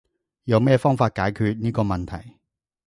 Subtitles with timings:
[0.45, 2.39] 有乜方式解決呢個問題？